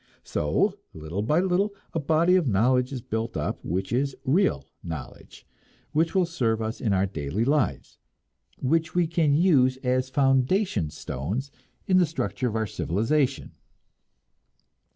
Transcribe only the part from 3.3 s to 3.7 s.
up